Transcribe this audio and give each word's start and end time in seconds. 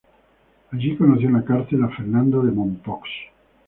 Allí 0.71 0.97
conoció 0.97 1.27
en 1.27 1.33
la 1.35 1.43
cárcel 1.45 1.83
a 1.83 1.89
Fernando 1.89 2.41
de 2.41 2.51
Mompox. 2.51 3.07